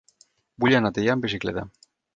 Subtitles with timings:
[0.65, 1.69] Vull anar a Teià amb bicicleta.